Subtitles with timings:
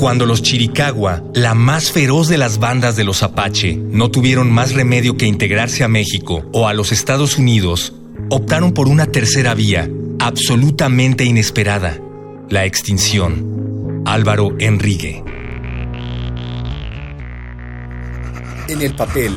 [0.00, 4.72] Cuando los Chiricahua, la más feroz de las bandas de los Apache, no tuvieron más
[4.72, 7.92] remedio que integrarse a México o a los Estados Unidos,
[8.30, 11.98] optaron por una tercera vía, absolutamente inesperada,
[12.48, 14.02] la extinción.
[14.06, 15.22] Álvaro Enrique.
[18.68, 19.36] En el papel.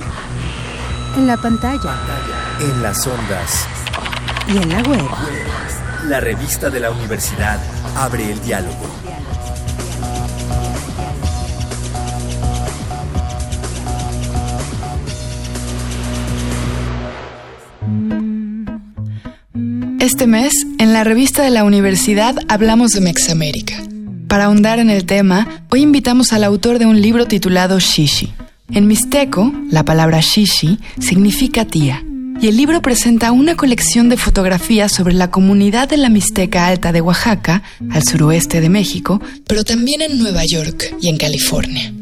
[1.18, 1.94] En la pantalla.
[2.62, 3.68] En las ondas.
[4.48, 5.10] Y en la web.
[6.08, 7.60] La revista de la universidad
[7.98, 8.93] abre el diálogo.
[20.04, 23.82] Este mes, en la revista de la universidad hablamos de Mexamérica.
[24.28, 28.34] Para ahondar en el tema, hoy invitamos al autor de un libro titulado Shishi.
[28.74, 32.04] En mixteco, la palabra Shishi significa tía,
[32.42, 36.92] y el libro presenta una colección de fotografías sobre la comunidad de la Mixteca Alta
[36.92, 41.94] de Oaxaca, al suroeste de México, pero también en Nueva York y en California.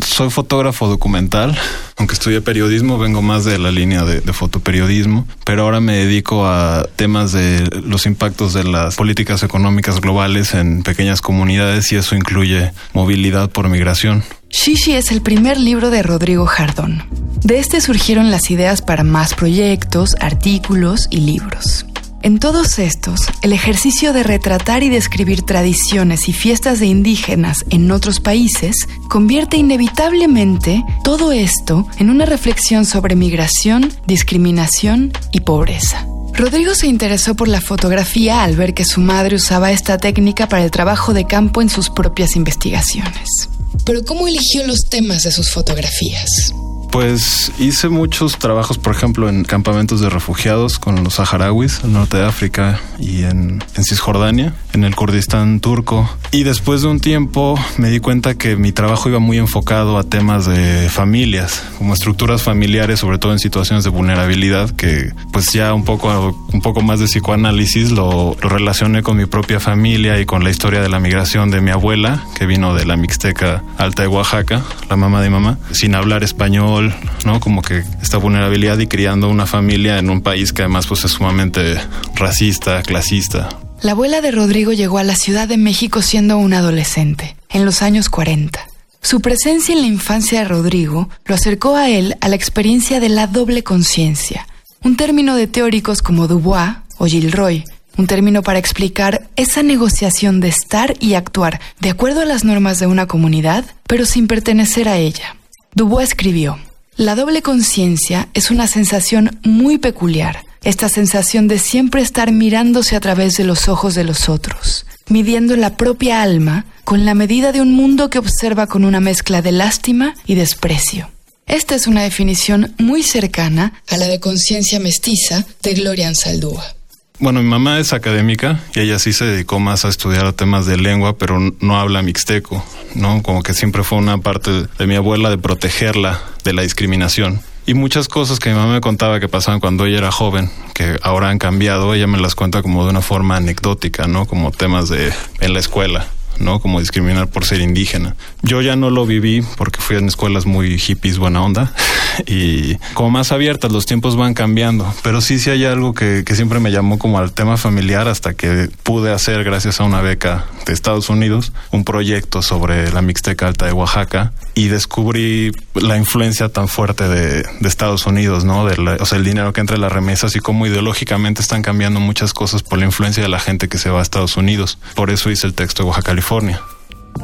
[0.00, 1.58] Soy fotógrafo documental,
[1.96, 6.86] aunque estudié periodismo, vengo más de la línea de, fotoperiodismo, pero ahora me dedico a
[6.96, 12.72] temas de los impactos de las políticas económicas globales en pequeñas comunidades y eso incluye
[12.92, 14.24] movilidad por migración.
[14.50, 17.04] Shishi es el primer libro de Rodrigo Jardón.
[17.42, 21.86] De este surgieron las ideas para más proyectos, artículos y libros.
[22.24, 27.90] En todos estos, el ejercicio de retratar y describir tradiciones y fiestas de indígenas en
[27.90, 28.76] otros países
[29.08, 36.06] convierte inevitablemente todo esto en una reflexión sobre migración, discriminación y pobreza.
[36.32, 40.62] Rodrigo se interesó por la fotografía al ver que su madre usaba esta técnica para
[40.62, 43.48] el trabajo de campo en sus propias investigaciones.
[43.84, 46.54] Pero ¿cómo eligió los temas de sus fotografías?
[46.92, 52.18] Pues hice muchos trabajos, por ejemplo, en campamentos de refugiados con los saharauis, en norte
[52.18, 56.14] de África y en, Cisjordania, en el Kurdistán turco.
[56.32, 60.04] Y después de un tiempo me di cuenta que mi trabajo iba muy enfocado a
[60.04, 65.72] temas de familias, como estructuras familiares, sobre todo en situaciones de vulnerabilidad, que pues ya
[65.72, 70.26] un poco, un poco más de psicoanálisis lo, lo relacioné con mi propia familia y
[70.26, 74.02] con la historia de la migración de mi abuela, que vino de la Mixteca Alta
[74.02, 76.81] de Oaxaca, la mamá de mamá, sin hablar español
[77.24, 77.40] ¿no?
[77.40, 81.12] Como que esta vulnerabilidad y criando una familia en un país que además pues es
[81.12, 81.76] sumamente
[82.14, 83.48] racista, clasista.
[83.82, 87.82] La abuela de Rodrigo llegó a la Ciudad de México siendo un adolescente, en los
[87.82, 88.60] años 40.
[89.00, 93.08] Su presencia en la infancia de Rodrigo lo acercó a él a la experiencia de
[93.08, 94.46] la doble conciencia,
[94.84, 97.64] un término de teóricos como Dubois o Gilroy,
[97.98, 102.78] un término para explicar esa negociación de estar y actuar de acuerdo a las normas
[102.78, 105.36] de una comunidad, pero sin pertenecer a ella.
[105.74, 106.58] Dubois escribió,
[106.96, 113.00] la doble conciencia es una sensación muy peculiar, esta sensación de siempre estar mirándose a
[113.00, 117.60] través de los ojos de los otros, midiendo la propia alma con la medida de
[117.60, 121.10] un mundo que observa con una mezcla de lástima y desprecio.
[121.46, 126.76] Esta es una definición muy cercana a la de conciencia mestiza de Gloria Ansaldúa.
[127.18, 130.76] Bueno, mi mamá es académica y ella sí se dedicó más a estudiar temas de
[130.76, 132.64] lengua, pero no habla mixteco,
[132.94, 133.22] ¿no?
[133.22, 137.40] Como que siempre fue una parte de mi abuela de protegerla de la discriminación.
[137.64, 140.98] Y muchas cosas que mi mamá me contaba que pasaban cuando ella era joven, que
[141.02, 144.26] ahora han cambiado, ella me las cuenta como de una forma anecdótica, ¿no?
[144.26, 146.08] Como temas de en la escuela.
[146.38, 146.60] ¿no?
[146.60, 148.16] Como discriminar por ser indígena.
[148.42, 151.72] Yo ya no lo viví porque fui en escuelas muy hippies, buena onda,
[152.26, 156.60] y como más abiertas, los tiempos van cambiando, pero sí, sí hay algo que, siempre
[156.60, 160.72] me llamó como al tema familiar hasta que pude hacer, gracias a una beca de
[160.72, 166.68] Estados Unidos, un proyecto sobre la Mixteca Alta de Oaxaca y descubrí la influencia tan
[166.68, 168.64] fuerte de, Estados Unidos, ¿no?
[169.00, 172.34] O sea, el dinero que entra en las remesas y cómo ideológicamente están cambiando muchas
[172.34, 174.78] cosas por la influencia de la gente que se va a Estados Unidos.
[174.94, 176.60] Por eso hice el texto de Oaxaca, California.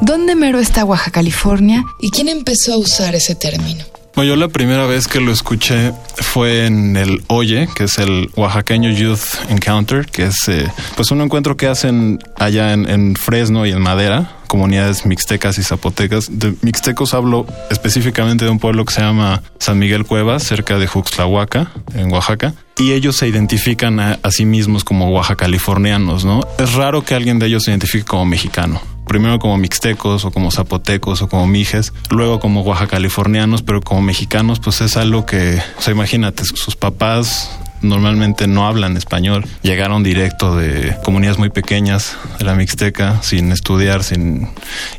[0.01, 1.83] ¿Dónde mero está Oaxaca, California?
[1.99, 3.85] ¿Y quién empezó a usar ese término?
[4.23, 8.89] Yo la primera vez que lo escuché fue en el Oye, que es el Oaxaqueño
[8.91, 13.81] Youth Encounter, que es eh, pues un encuentro que hacen allá en, Fresno y en
[13.81, 16.39] Madera, comunidades mixtecas y zapotecas.
[16.39, 20.87] De mixtecos hablo específicamente de un pueblo que se llama San Miguel Cuevas, cerca de
[20.87, 22.53] Juxtlahuaca, en Oaxaca.
[22.77, 26.41] Y ellos se identifican a, a sí mismos como oaxacalifornianos, ¿no?
[26.57, 30.51] Es raro que alguien de ellos se identifique como mexicano primero como mixtecos o como
[30.51, 35.81] zapotecos o como mijes, luego como oaxacalifornianos, pero como mexicanos, pues es algo que, o
[35.81, 37.49] sea, imagínate, sus papás
[37.81, 39.45] normalmente no hablan español.
[39.63, 44.47] Llegaron directo de comunidades muy pequeñas de la Mixteca, sin estudiar, sin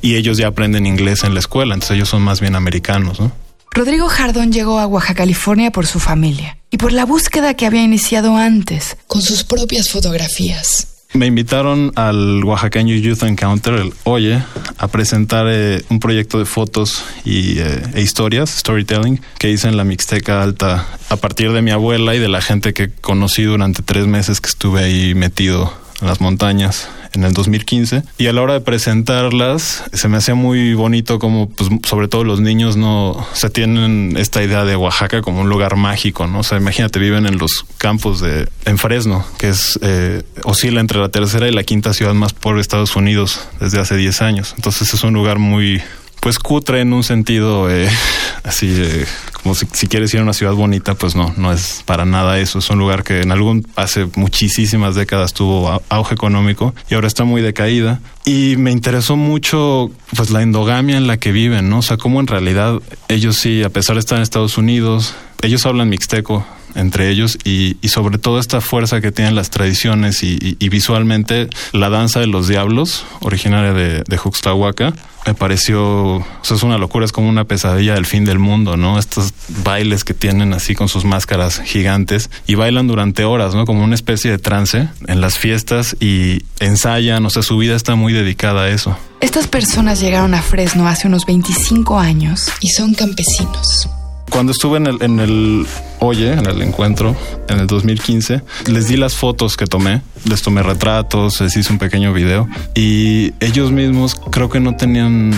[0.02, 3.32] y ellos ya aprenden inglés en la escuela, entonces ellos son más bien americanos, ¿no?
[3.72, 7.82] Rodrigo Jardón llegó a Oaxaca, California por su familia y por la búsqueda que había
[7.82, 10.99] iniciado antes con sus propias fotografías.
[11.12, 14.40] Me invitaron al Oaxaqueño Youth Encounter, el Oye,
[14.78, 19.76] a presentar eh, un proyecto de fotos y, eh, e historias, storytelling, que hice en
[19.76, 23.82] la Mixteca Alta a partir de mi abuela y de la gente que conocí durante
[23.82, 28.42] tres meses que estuve ahí metido en las montañas en el 2015 y a la
[28.42, 33.26] hora de presentarlas se me hacía muy bonito como pues sobre todo los niños no
[33.32, 36.40] se tienen esta idea de Oaxaca como un lugar mágico, ¿no?
[36.40, 40.98] O sea, imagínate viven en los campos de en Fresno, que es eh, oscila entre
[40.98, 44.54] la tercera y la quinta ciudad más pobre de Estados Unidos desde hace 10 años.
[44.56, 45.82] Entonces es un lugar muy
[46.20, 47.88] pues cutre en un sentido eh,
[48.44, 49.06] así eh,
[49.42, 52.58] como si, quieres ir a una ciudad bonita, pues no, no es para nada eso.
[52.58, 57.24] Es un lugar que en algún, hace muchísimas décadas tuvo auge económico y ahora está
[57.24, 58.00] muy decaída.
[58.24, 61.78] Y me interesó mucho, pues, la endogamia en la que viven, ¿no?
[61.78, 65.66] O sea, cómo en realidad ellos sí, a pesar de estar en Estados Unidos, ellos
[65.66, 71.48] hablan mixteco, entre ellos y, sobre todo esta fuerza que tienen las tradiciones y, visualmente
[71.72, 74.94] la danza de los diablos, originaria de, de Juxtahuaca,
[75.26, 78.98] me pareció, es una locura, es como una pesadilla del fin del mundo, ¿no?
[78.98, 79.34] Estos
[79.64, 83.66] bailes que tienen así con sus máscaras gigantes y bailan durante horas, ¿no?
[83.66, 87.94] Como una especie de trance en las fiestas y ensayan, o sea, su vida está
[87.96, 88.96] muy dedicada a eso.
[89.20, 93.90] Estas personas llegaron a Fresno hace unos 25 años y son campesinos.
[94.30, 95.66] Cuando estuve en el, en el
[95.98, 97.14] Oye, en el encuentro,
[97.48, 101.78] en el 2015, les di las fotos que tomé, les tomé retratos, les hice un
[101.78, 105.34] pequeño video y ellos mismos creo que no tenían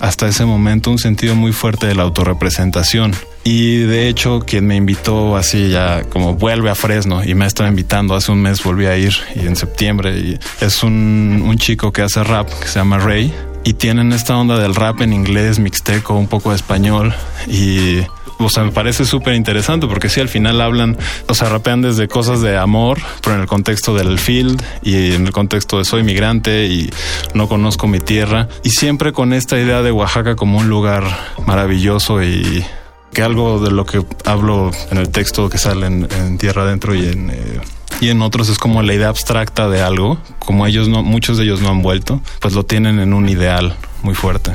[0.00, 3.12] hasta ese momento un sentido muy fuerte de la autorrepresentación.
[3.42, 7.68] Y de hecho, quien me invitó así ya como vuelve a Fresno y me estaba
[7.68, 11.92] invitando, hace un mes volví a ir y en septiembre y es un, un chico
[11.92, 13.32] que hace rap que se llama Ray
[13.64, 17.14] y tienen esta onda del rap en inglés, mixteco, un poco de español
[17.48, 18.00] y
[18.38, 20.96] o sea, me parece súper interesante porque sí, al final hablan,
[21.28, 25.26] o sea, rapean desde cosas de amor, pero en el contexto del field y en
[25.26, 26.90] el contexto de soy migrante y
[27.34, 28.48] no conozco mi tierra.
[28.62, 31.04] Y siempre con esta idea de Oaxaca como un lugar
[31.46, 32.64] maravilloso y
[33.12, 37.06] que algo de lo que hablo en el texto que sale en, Tierra Adentro y
[37.06, 37.30] en...
[37.30, 37.60] Eh,
[38.00, 41.44] y en otros es como la idea abstracta de algo, como ellos no, muchos de
[41.44, 44.52] ellos no han vuelto, pues lo tienen en un ideal muy fuerte.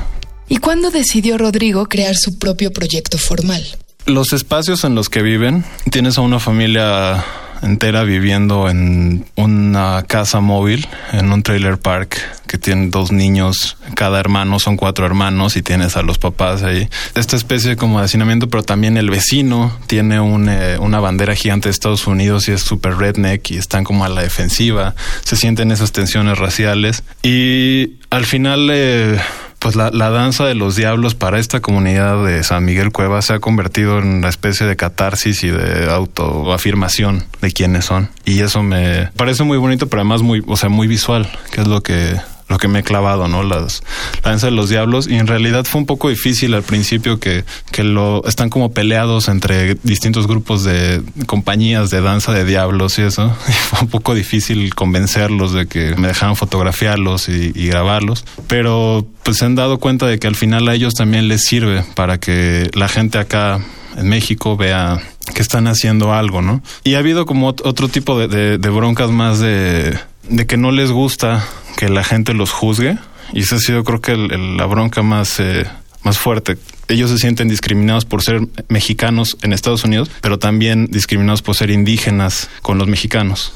[0.50, 3.64] ¿Y cuándo decidió Rodrigo crear su propio proyecto formal?
[4.06, 7.24] Los espacios en los que viven, tienes a una familia
[7.62, 12.18] entera viviendo en una casa móvil, en un trailer park
[12.48, 16.90] que tiene dos niños, cada hermano son cuatro hermanos y tienes a los papás ahí.
[17.16, 21.72] Esta especie como de hacinamiento, pero también el vecino tiene eh, una bandera gigante de
[21.72, 25.92] Estados Unidos y es súper redneck y están como a la defensiva, se sienten esas
[25.92, 28.70] tensiones raciales y al final...
[28.72, 29.20] Eh,
[29.60, 33.40] pues la, danza de los diablos para esta comunidad de San Miguel Cueva se ha
[33.40, 38.10] convertido en una especie de catarsis y de autoafirmación de quiénes son.
[38.24, 41.68] Y eso me parece muy bonito, pero además muy, o sea, muy visual, que es
[41.68, 42.16] lo que
[42.50, 43.44] lo que me he clavado, ¿no?
[43.44, 43.84] Las,
[44.24, 45.08] la danza de los diablos.
[45.08, 49.30] Y en realidad fue un poco difícil al principio que, que lo están como peleados
[49.30, 53.36] entre distintos grupos de compañías de danza de diablos y eso.
[53.50, 58.26] Y fue un poco difícil convencerlos de que me dejaran fotografiarlos y, grabarlos.
[58.48, 61.84] Pero pues se han dado cuenta de que al final a ellos también les sirve
[61.94, 63.60] para que la gente acá
[63.96, 65.00] en México vea
[65.36, 66.64] que están haciendo algo, ¿no?
[66.84, 69.96] Y ha habido como otro tipo de broncas más de,
[70.30, 71.46] de que no les gusta
[71.78, 72.98] que la gente los juzgue.
[73.34, 75.66] Y esa ha sido creo que la bronca más, eh,
[76.04, 76.58] más fuerte.
[76.88, 81.70] Ellos se sienten discriminados por ser mexicanos en Estados Unidos, pero también discriminados por ser
[81.70, 83.54] indígenas con los mexicanos.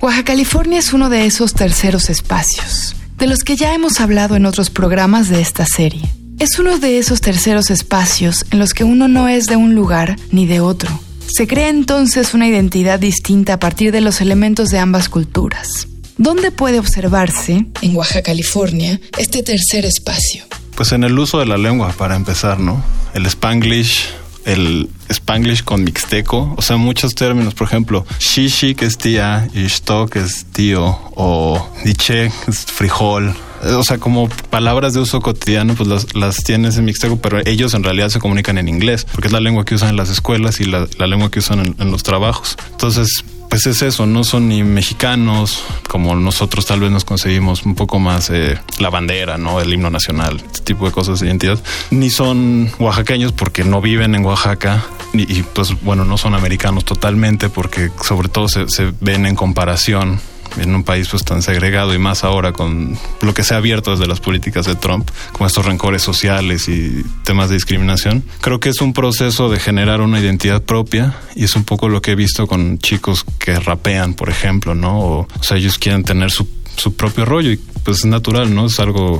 [0.00, 4.46] Oaxaca, California es uno de esos terceros espacios, de los que ya hemos hablado en
[4.46, 6.02] otros programas de esta serie.
[6.38, 10.16] Es uno de esos terceros espacios en los que uno no es de un lugar
[10.30, 11.00] ni de otro.
[11.26, 15.88] Se crea entonces una identidad distinta a partir de los elementos de ambas culturas.
[16.18, 20.44] ¿Dónde puede observarse, en Oaxaca, California, este tercer espacio?
[20.74, 22.82] Pues en el uso de la lengua, para empezar, ¿no?
[23.14, 24.08] El spanglish,
[24.44, 29.66] el spanglish con mixteco, o sea, muchos términos, por ejemplo, shishi, que es tía, y
[29.66, 35.20] shto, que es tío, o diche, que es frijol, o sea, como palabras de uso
[35.20, 39.06] cotidiano, pues las, las, tienes en mixteco, pero ellos en realidad se comunican en inglés,
[39.12, 41.90] porque es la lengua que usan en las escuelas y la, lengua que usan en,
[41.90, 42.56] los trabajos.
[42.70, 47.74] Entonces, pues es eso, no son ni mexicanos como nosotros tal vez nos conseguimos un
[47.74, 49.60] poco más eh, la bandera, ¿no?
[49.60, 51.58] El himno nacional, este tipo de cosas de identidad,
[51.90, 57.48] ni son oaxaqueños porque no viven en Oaxaca y, pues bueno, no son americanos totalmente
[57.48, 60.20] porque sobre todo se, se ven en comparación
[60.60, 63.90] en un país pues tan segregado y más ahora con lo que se ha abierto
[63.90, 68.24] desde las políticas de Trump, como estos rencores sociales y temas de discriminación.
[68.40, 72.02] Creo que es un proceso de generar una identidad propia y es un poco lo
[72.02, 75.00] que he visto con chicos que rapean, por ejemplo, ¿no?
[75.00, 78.66] O, sea, ellos quieren tener su, su propio rollo y pues es natural, ¿no?
[78.66, 79.18] Es algo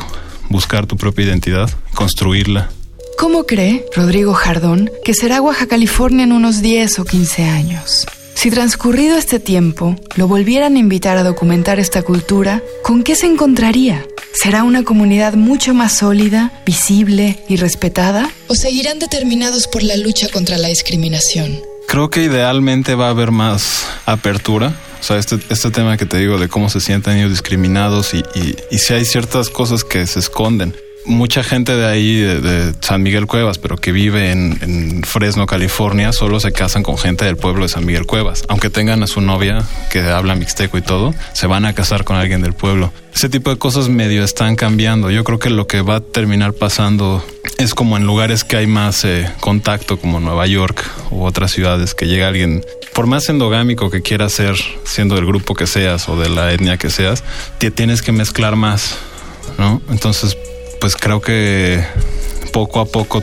[0.49, 2.71] buscar tu propia identidad, construirla.
[3.19, 8.07] ¿Cómo cree Rodrigo Jardón que será Baja California en unos 10 o 15 años?
[8.39, 13.27] Si transcurrido este tiempo lo volvieran a invitar a documentar esta cultura, ¿con qué se
[13.27, 14.07] encontraría?
[14.33, 18.31] ¿Será una comunidad mucho más sólida, visible y respetada?
[18.47, 21.59] ¿O seguirán determinados por la lucha contra la discriminación?
[21.89, 24.73] Creo que idealmente va a haber más apertura.
[25.01, 28.19] O sea, este, este tema que te digo de cómo se sienten ellos discriminados y,
[28.37, 30.77] y, y si hay ciertas cosas que se esconden
[31.09, 36.39] mucha gente de ahí, de, San Miguel Cuevas, pero que vive en, Fresno, California, solo
[36.39, 38.45] se casan con gente del pueblo de San Miguel Cuevas.
[38.49, 42.17] Aunque tengan a su novia que habla mixteco y todo, se van a casar con
[42.17, 42.93] alguien del pueblo.
[43.15, 45.11] Ese tipo de cosas medio están cambiando.
[45.11, 47.25] Yo creo que lo que va a terminar pasando
[47.57, 51.95] es como en lugares que hay más eh, contacto, como Nueva York u otras ciudades,
[51.95, 56.17] que llega alguien, por más endogámico que quieras ser, siendo del grupo que seas o
[56.17, 57.25] de la etnia que seas,
[57.59, 58.97] te tienes que mezclar más,
[59.59, 59.83] ¿no?
[59.91, 60.37] Entonces,
[60.81, 61.85] pues creo que
[62.53, 63.23] poco a poco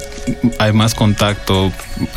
[0.60, 1.72] hay más contacto.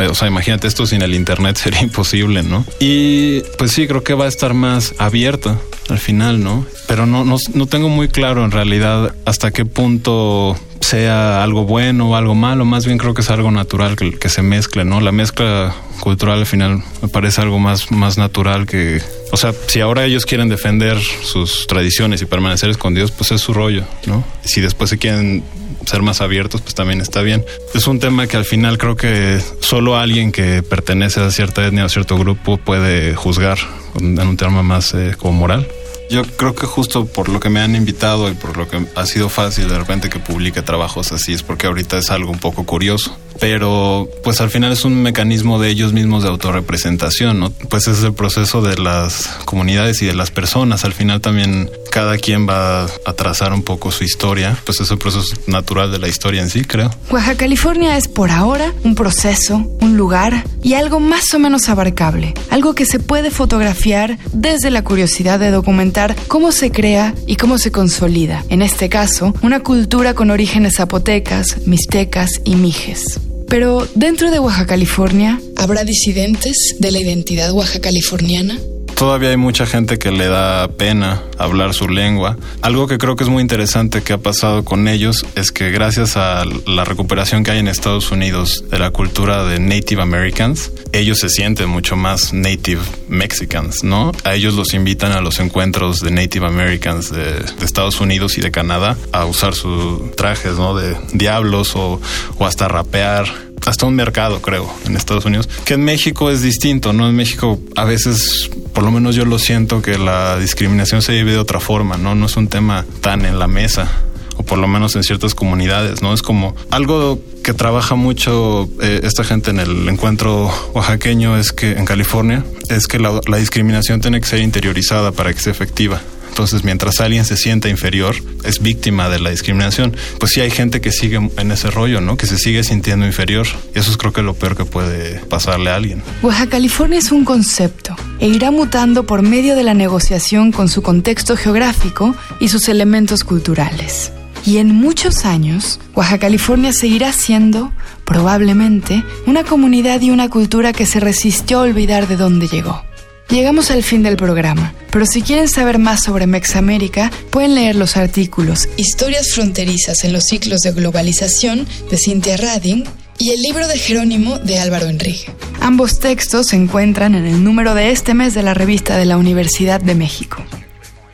[0.08, 2.64] O sea, imagínate esto sin el internet sería imposible, ¿no?
[2.80, 6.66] Y pues sí, creo que va a estar más abierta al final, ¿no?
[6.86, 12.10] Pero no, no, no tengo muy claro en realidad hasta qué punto sea algo bueno
[12.10, 15.00] o algo malo, más bien creo que es algo natural que, que, se mezcle, ¿no?
[15.00, 19.02] La mezcla cultural al final me parece algo más, más natural que...
[19.30, 23.52] O sea, si ahora ellos quieren defender sus tradiciones y permanecer escondidos, pues es su
[23.52, 24.24] rollo, ¿no?
[24.44, 25.44] Si después se quieren
[25.86, 27.44] ser más abiertos, pues también está bien.
[27.74, 31.84] Es un tema que al final creo que solo alguien que pertenece a cierta etnia
[31.84, 33.58] o cierto grupo puede juzgar
[33.98, 35.68] en un tema más eh, como moral.
[36.10, 39.04] Yo creo que justo por lo que me han invitado y por lo que ha
[39.04, 42.64] sido fácil de repente que publique trabajos así es porque ahorita es algo un poco
[42.64, 43.16] curioso.
[43.40, 47.50] Pero pues al final es un mecanismo de ellos mismos de autorrepresentación, ¿no?
[47.50, 50.84] Pues es el proceso de las comunidades y de las personas.
[50.84, 54.56] Al final también cada quien va a trazar un poco su historia.
[54.64, 56.90] Pues es el proceso natural de la historia en sí, creo.
[57.10, 62.34] Baja California es por ahora un proceso, un lugar y algo más o menos abarcable.
[62.50, 67.58] Algo que se puede fotografiar desde la curiosidad de documentar cómo se crea y cómo
[67.58, 68.44] se consolida.
[68.48, 73.20] En este caso, una cultura con orígenes zapotecas, mixtecas y mijes.
[73.48, 78.58] Pero dentro de Baja California, ¿habrá disidentes de la identidad baja californiana?
[78.98, 82.36] Todavía hay mucha gente que le da pena hablar su lengua.
[82.62, 86.16] Algo que creo que es muy interesante que ha pasado con ellos es que gracias
[86.16, 91.20] a la recuperación que hay en Estados Unidos de la cultura de Native Americans, ellos
[91.20, 94.10] se sienten mucho más Native Mexicans, ¿no?
[94.24, 98.50] A ellos los invitan a los encuentros de Native Americans de, Estados Unidos y de
[98.50, 100.74] Canadá a usar sus trajes, ¿no?
[100.74, 102.00] De diablos o,
[102.36, 106.92] o hasta rapear hasta un mercado, creo, en Estados Unidos, que en México es distinto,
[106.92, 107.08] ¿no?
[107.08, 111.32] En México a veces, por lo menos yo lo siento, que la discriminación se vive
[111.32, 112.14] de otra forma, ¿no?
[112.14, 113.90] No es un tema tan en la mesa
[114.36, 116.14] o por lo menos en ciertas comunidades, ¿no?
[116.14, 121.72] Es como algo que trabaja mucho eh, esta gente en el encuentro oaxaqueño es que
[121.72, 126.00] en California es que la, la discriminación tiene que ser interiorizada para que sea efectiva.
[126.38, 128.14] Entonces, mientras alguien se sienta inferior,
[128.44, 129.96] es víctima de la discriminación.
[130.20, 132.16] Pues sí hay gente que sigue en ese rollo, ¿no?
[132.16, 133.48] Que se sigue sintiendo inferior.
[133.74, 136.00] Y eso es creo que lo peor que puede pasarle a alguien.
[136.22, 140.80] Baja California es un concepto e irá mutando por medio de la negociación con su
[140.80, 144.12] contexto geográfico y sus elementos culturales.
[144.46, 147.72] Y en muchos años, Baja California seguirá siendo,
[148.04, 152.87] probablemente, una comunidad y una cultura que se resistió a olvidar de dónde llegó.
[153.30, 157.98] Llegamos al fin del programa, pero si quieren saber más sobre Mexamérica, pueden leer los
[157.98, 162.84] artículos Historias fronterizas en los ciclos de globalización de Cynthia Radin
[163.18, 165.30] y el libro de Jerónimo de Álvaro Enrique.
[165.60, 169.18] Ambos textos se encuentran en el número de este mes de la revista de la
[169.18, 170.42] Universidad de México.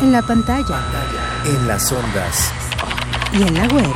[0.03, 0.79] En la pantalla.
[1.47, 2.53] En las ondas.
[3.33, 3.91] Y en la web.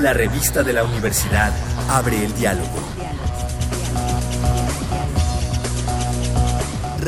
[0.00, 1.52] La revista de la universidad
[1.88, 2.97] abre el diálogo.